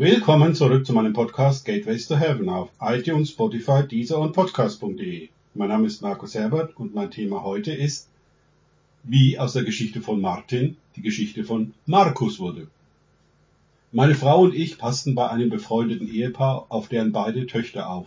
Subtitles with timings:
[0.00, 5.28] Willkommen zurück zu meinem Podcast Gateways to Heaven auf iTunes, Spotify, Deezer und Podcast.de.
[5.54, 8.08] Mein Name ist Markus Herbert und mein Thema heute ist,
[9.02, 12.68] wie aus der Geschichte von Martin die Geschichte von Markus wurde.
[13.90, 18.06] Meine Frau und ich passten bei einem befreundeten Ehepaar auf deren beide Töchter auf.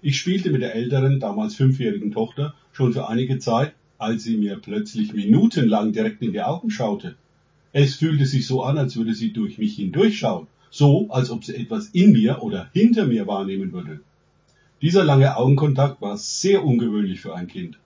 [0.00, 4.60] Ich spielte mit der älteren, damals fünfjährigen Tochter schon für einige Zeit, als sie mir
[4.62, 7.16] plötzlich minutenlang direkt in die Augen schaute.
[7.72, 11.54] Es fühlte sich so an, als würde sie durch mich hindurchschauen, so als ob sie
[11.54, 14.00] etwas in mir oder hinter mir wahrnehmen würde.
[14.80, 17.78] Dieser lange Augenkontakt war sehr ungewöhnlich für ein Kind.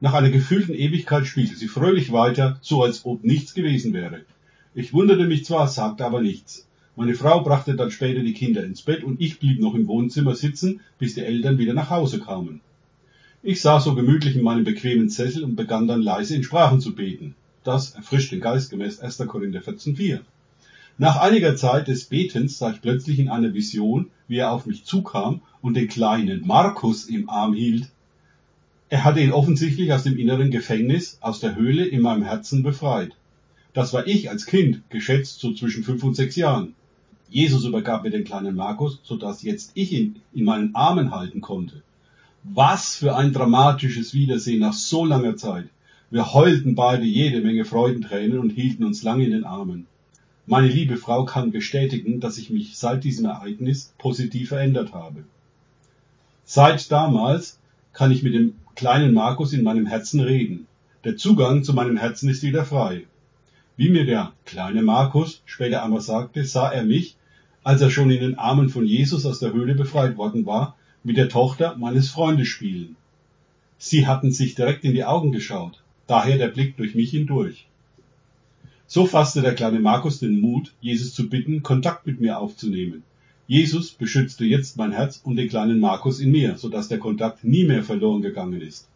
[0.00, 4.20] Nach einer gefühlten Ewigkeit spielte sie fröhlich weiter, so als ob nichts gewesen wäre.
[4.74, 6.68] Ich wunderte mich zwar, sagte aber nichts.
[6.94, 10.34] Meine Frau brachte dann später die Kinder ins Bett und ich blieb noch im Wohnzimmer
[10.34, 12.60] sitzen, bis die Eltern wieder nach Hause kamen.
[13.42, 16.94] Ich saß so gemütlich in meinem bequemen Sessel und begann dann leise in Sprachen zu
[16.94, 17.34] beten.
[17.64, 19.18] Das erfrischt den Geist gemäß 1.
[19.26, 20.20] Korinther 14,4.
[20.98, 24.84] Nach einiger Zeit des Betens sah ich plötzlich in einer Vision, wie er auf mich
[24.84, 27.90] zukam und den kleinen Markus im Arm hielt.
[28.88, 33.14] Er hatte ihn offensichtlich aus dem inneren Gefängnis, aus der Höhle in meinem Herzen befreit.
[33.74, 36.74] Das war ich als Kind, geschätzt so zwischen fünf und sechs Jahren.
[37.28, 41.42] Jesus übergab mir den kleinen Markus, so dass jetzt ich ihn in meinen Armen halten
[41.42, 41.82] konnte.
[42.42, 45.66] Was für ein dramatisches Wiedersehen nach so langer Zeit.
[46.10, 49.86] Wir heulten beide jede Menge Freudentränen und hielten uns lange in den Armen.
[50.48, 55.24] Meine liebe Frau kann bestätigen, dass ich mich seit diesem Ereignis positiv verändert habe.
[56.44, 57.58] Seit damals
[57.92, 60.68] kann ich mit dem kleinen Markus in meinem Herzen reden.
[61.02, 63.06] Der Zugang zu meinem Herzen ist wieder frei.
[63.76, 67.16] Wie mir der kleine Markus später einmal sagte, sah er mich,
[67.64, 71.16] als er schon in den Armen von Jesus aus der Höhle befreit worden war, mit
[71.16, 72.94] der Tochter meines Freundes spielen.
[73.78, 77.66] Sie hatten sich direkt in die Augen geschaut, daher der Blick durch mich hindurch.
[78.86, 83.02] So fasste der kleine Markus den Mut, Jesus zu bitten, Kontakt mit mir aufzunehmen.
[83.48, 87.44] Jesus beschützte jetzt mein Herz und den kleinen Markus in mir, so dass der Kontakt
[87.44, 88.88] nie mehr verloren gegangen ist.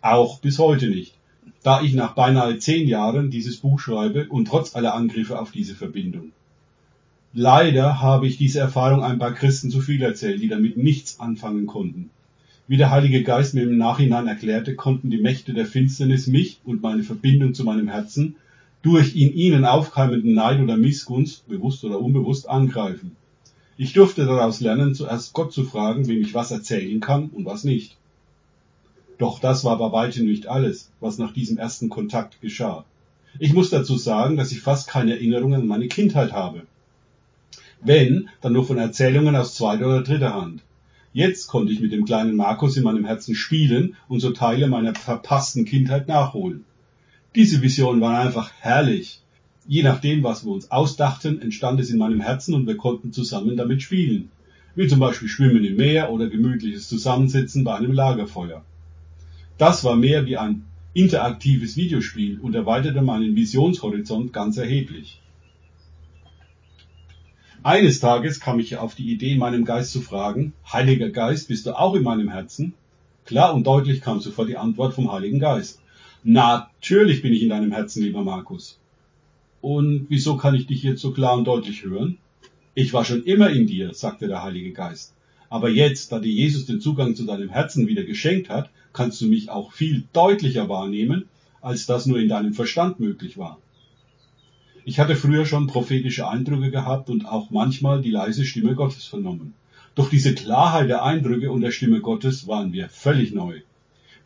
[0.00, 1.14] Auch bis heute nicht
[1.62, 5.74] da ich nach beinahe zehn Jahren dieses Buch schreibe und trotz aller Angriffe auf diese
[5.74, 6.32] Verbindung.
[7.34, 11.66] Leider habe ich diese Erfahrung ein paar Christen zu viel erzählt, die damit nichts anfangen
[11.66, 12.10] konnten.
[12.66, 16.82] Wie der Heilige Geist mir im Nachhinein erklärte, konnten die Mächte der Finsternis mich und
[16.82, 18.36] meine Verbindung zu meinem Herzen
[18.82, 23.16] durch in ihnen aufkeimenden Neid oder Missgunst, bewusst oder unbewusst, angreifen.
[23.76, 27.64] Ich durfte daraus lernen, zuerst Gott zu fragen, wem ich was erzählen kann und was
[27.64, 27.96] nicht.
[29.18, 32.84] Doch das war bei weitem nicht alles, was nach diesem ersten Kontakt geschah.
[33.38, 36.62] Ich muss dazu sagen, dass ich fast keine Erinnerungen an meine Kindheit habe.
[37.80, 40.62] Wenn, dann nur von Erzählungen aus zweiter oder dritter Hand.
[41.12, 44.94] Jetzt konnte ich mit dem kleinen Markus in meinem Herzen spielen und so Teile meiner
[44.94, 46.64] verpassten Kindheit nachholen.
[47.38, 49.22] Diese Visionen waren einfach herrlich.
[49.64, 53.56] Je nachdem, was wir uns ausdachten, entstand es in meinem Herzen und wir konnten zusammen
[53.56, 54.32] damit spielen.
[54.74, 58.64] Wie zum Beispiel Schwimmen im Meer oder gemütliches Zusammensitzen bei einem Lagerfeuer.
[59.56, 65.20] Das war mehr wie ein interaktives Videospiel und erweiterte meinen Visionshorizont ganz erheblich.
[67.62, 71.78] Eines Tages kam ich auf die Idee, meinem Geist zu fragen, Heiliger Geist, bist du
[71.78, 72.74] auch in meinem Herzen?
[73.26, 75.80] Klar und deutlich kam sofort die Antwort vom Heiligen Geist.
[76.24, 78.78] Natürlich bin ich in deinem Herzen, lieber Markus.
[79.60, 82.18] Und wieso kann ich dich jetzt so klar und deutlich hören?
[82.74, 85.14] Ich war schon immer in dir, sagte der Heilige Geist.
[85.50, 89.26] Aber jetzt, da dir Jesus den Zugang zu deinem Herzen wieder geschenkt hat, kannst du
[89.26, 91.28] mich auch viel deutlicher wahrnehmen,
[91.60, 93.58] als das nur in deinem Verstand möglich war.
[94.84, 99.54] Ich hatte früher schon prophetische Eindrücke gehabt und auch manchmal die leise Stimme Gottes vernommen.
[99.94, 103.60] Doch diese Klarheit der Eindrücke und der Stimme Gottes waren mir völlig neu.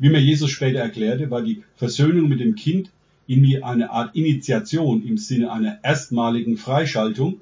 [0.02, 2.90] Wie mir Jesus später erklärte, war die Versöhnung mit dem Kind
[3.28, 7.40] in mir eine Art Initiation im Sinne einer erstmaligen Freischaltung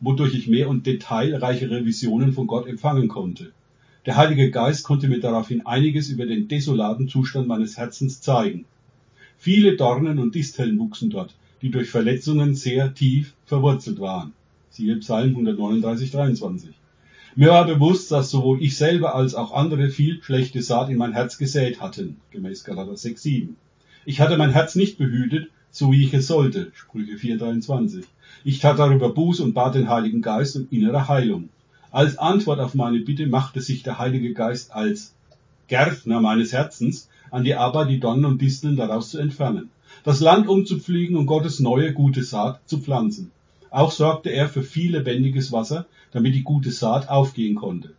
[0.00, 3.52] wodurch ich mehr und detailreichere Visionen von Gott empfangen konnte.
[4.04, 8.66] Der Heilige Geist konnte mir daraufhin einiges über den desolaten Zustand meines Herzens zeigen.
[9.38, 14.34] Viele Dornen und Disteln wuchsen dort, die durch Verletzungen sehr tief verwurzelt waren.
[14.68, 16.74] Siehe Psalm 139, 23.
[17.36, 21.14] Mir war bewusst, dass sowohl ich selber als auch andere viel schlechte Saat in mein
[21.14, 23.56] Herz gesät hatten, gemäß Galater 6, 7.
[24.04, 28.04] Ich hatte mein Herz nicht behütet, so wie ich es sollte, Sprüche 4, 23.
[28.44, 31.48] Ich tat darüber Buß und bat den Heiligen Geist um innere Heilung.
[31.90, 35.12] Als Antwort auf meine Bitte machte sich der Heilige Geist als
[35.66, 39.70] Gärtner meines Herzens an die Arbeit, die Dornen und Disteln daraus zu entfernen,
[40.04, 43.32] das Land umzupflügen und Gottes neue gute Saat zu pflanzen.
[43.74, 47.90] Auch sorgte er für viel lebendiges Wasser, damit die gute Saat aufgehen konnte.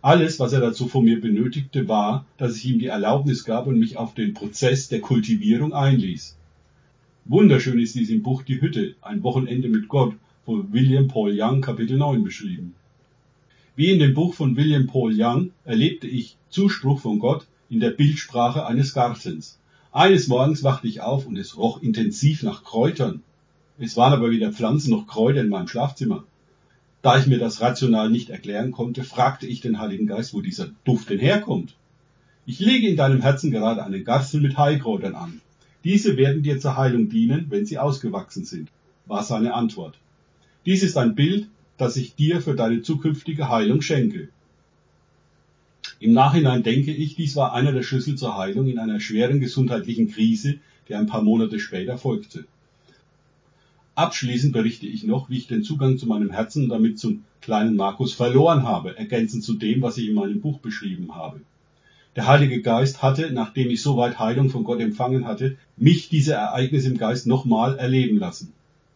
[0.00, 3.78] Alles, was er dazu von mir benötigte, war, dass ich ihm die Erlaubnis gab und
[3.78, 6.38] mich auf den Prozess der Kultivierung einließ.
[7.26, 10.14] Wunderschön ist dies im Buch Die Hütte, ein Wochenende mit Gott,
[10.46, 12.74] von William Paul Young Kapitel 9 beschrieben.
[13.76, 17.90] Wie in dem Buch von William Paul Young erlebte ich Zuspruch von Gott in der
[17.90, 19.58] Bildsprache eines Gartens.
[19.92, 23.22] Eines Morgens wachte ich auf und es roch intensiv nach Kräutern.
[23.78, 26.24] Es waren aber weder Pflanzen noch Kräuter in meinem Schlafzimmer.
[27.00, 30.68] Da ich mir das rational nicht erklären konnte, fragte ich den Heiligen Geist, wo dieser
[30.84, 31.74] Duft denn herkommt.
[32.46, 35.40] Ich lege in deinem Herzen gerade eine Garzel mit Heilkräutern an.
[35.84, 38.68] Diese werden dir zur Heilung dienen, wenn sie ausgewachsen sind,
[39.06, 39.98] war seine Antwort.
[40.64, 44.28] Dies ist ein Bild, das ich dir für deine zukünftige Heilung schenke.
[45.98, 50.10] Im Nachhinein denke ich, dies war einer der Schlüssel zur Heilung in einer schweren gesundheitlichen
[50.10, 50.58] Krise,
[50.88, 52.44] die ein paar Monate später folgte.
[53.94, 57.76] Abschließend berichte ich noch, wie ich den Zugang zu meinem Herzen und damit zum kleinen
[57.76, 61.40] Markus verloren habe, ergänzend zu dem, was ich in meinem Buch beschrieben habe.
[62.16, 66.88] Der Heilige Geist hatte, nachdem ich soweit Heilung von Gott empfangen hatte, mich diese Ereignisse
[66.88, 68.52] im Geist nochmal erleben lassen.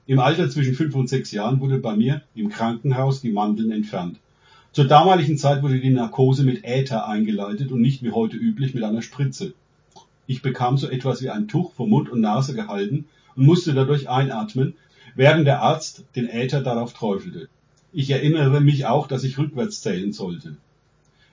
[0.06, 4.19] Im Alter zwischen fünf und sechs Jahren wurde bei mir im Krankenhaus die Mandeln entfernt.
[4.72, 8.84] Zur damaligen Zeit wurde die Narkose mit Äther eingeleitet und nicht wie heute üblich mit
[8.84, 9.54] einer Spritze.
[10.26, 14.08] Ich bekam so etwas wie ein Tuch vor Mund und Nase gehalten und musste dadurch
[14.08, 14.75] einatmen,
[15.16, 17.48] während der Arzt den Äther darauf träufelte.
[17.92, 20.56] Ich erinnere mich auch, dass ich rückwärts zählen sollte.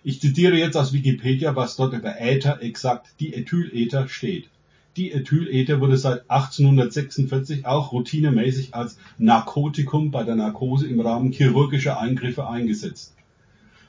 [0.03, 4.49] Ich zitiere jetzt aus Wikipedia, was dort über Äther exakt Diethylether steht.
[4.97, 12.47] Diethylether wurde seit 1846 auch routinemäßig als Narkotikum bei der Narkose im Rahmen chirurgischer Eingriffe
[12.47, 13.13] eingesetzt.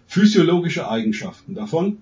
[0.06, 1.99] Physiologische Eigenschaften davon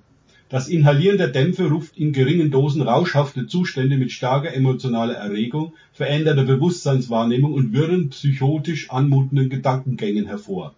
[0.52, 6.44] das Inhalieren der Dämpfe ruft in geringen Dosen rauschhafte Zustände mit starker emotionaler Erregung, veränderter
[6.44, 10.74] Bewusstseinswahrnehmung und wirren, psychotisch anmutenden Gedankengängen hervor.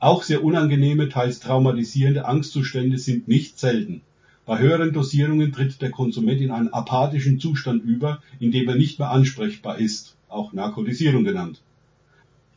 [0.00, 4.02] Auch sehr unangenehme, teils traumatisierende Angstzustände sind nicht selten.
[4.44, 8.98] Bei höheren Dosierungen tritt der Konsument in einen apathischen Zustand über, in dem er nicht
[8.98, 11.62] mehr ansprechbar ist, auch Narkotisierung genannt.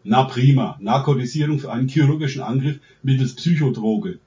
[0.03, 4.19] Na prima, Narkotisierung für einen chirurgischen Angriff mittels Psychodroge.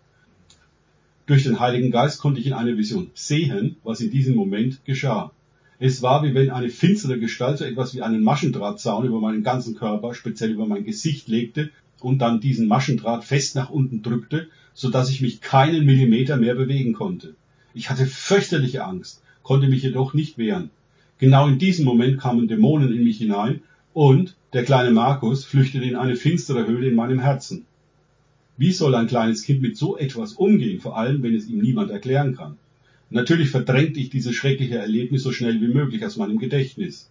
[1.26, 5.30] Durch den Heiligen Geist konnte ich in einer Vision sehen, was in diesem Moment geschah.
[5.78, 9.76] Es war, wie wenn eine finstere Gestalt so etwas wie einen Maschendrahtzaun über meinen ganzen
[9.76, 11.70] Körper, speziell über mein Gesicht legte
[12.00, 16.56] und dann diesen Maschendraht fest nach unten drückte, so dass ich mich keinen Millimeter mehr
[16.56, 17.34] bewegen konnte.
[17.72, 20.70] Ich hatte fürchterliche Angst, konnte mich jedoch nicht wehren.
[21.18, 25.94] Genau in diesem Moment kamen Dämonen in mich hinein und der kleine Markus flüchtete in
[25.94, 27.64] eine finstere Höhle in meinem Herzen.
[28.56, 31.90] Wie soll ein kleines Kind mit so etwas umgehen, vor allem wenn es ihm niemand
[31.90, 32.58] erklären kann?
[33.10, 37.10] Natürlich verdrängte ich dieses schreckliche Erlebnis so schnell wie möglich aus meinem Gedächtnis.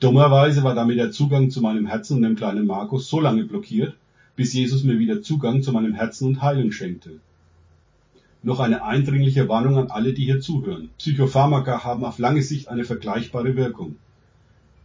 [0.00, 3.94] Dummerweise war damit der Zugang zu meinem Herzen und dem kleinen Markus so lange blockiert,
[4.36, 7.20] bis Jesus mir wieder Zugang zu meinem Herzen und Heilung schenkte.
[8.42, 10.90] Noch eine eindringliche Warnung an alle, die hier zuhören.
[10.98, 13.96] Psychopharmaka haben auf lange Sicht eine vergleichbare Wirkung.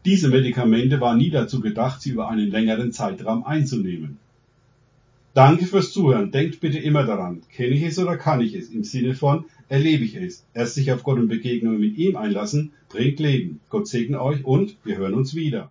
[0.06, 4.18] Diese Medikamente waren nie dazu gedacht, sie über einen längeren Zeitraum einzunehmen.
[5.34, 6.32] Danke fürs Zuhören.
[6.32, 8.70] Denkt bitte immer daran, kenne ich es oder kann ich es?
[8.70, 10.44] Im Sinne von, erlebe ich es.
[10.54, 13.60] Erst sich auf Gott und Begegnungen mit ihm einlassen, bringt Leben.
[13.70, 15.68] Gott segne euch und wir hören uns wieder.